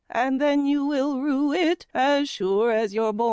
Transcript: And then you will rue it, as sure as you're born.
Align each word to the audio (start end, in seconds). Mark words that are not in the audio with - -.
And 0.09 0.41
then 0.41 0.65
you 0.65 0.83
will 0.83 1.21
rue 1.21 1.53
it, 1.53 1.85
as 1.93 2.27
sure 2.27 2.71
as 2.71 2.91
you're 2.91 3.13
born. 3.13 3.19